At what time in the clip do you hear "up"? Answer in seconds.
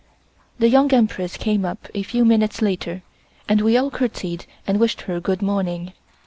1.63-1.87